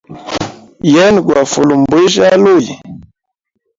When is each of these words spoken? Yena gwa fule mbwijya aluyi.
Yena 0.93 1.21
gwa 1.25 1.41
fule 1.51 1.73
mbwijya 1.81 2.23
aluyi. 2.33 2.73